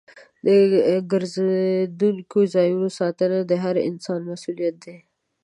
[0.45, 0.47] د
[1.11, 4.97] ګرځندوی ځایونو ساتنه د هر انسان مسؤلیت دی.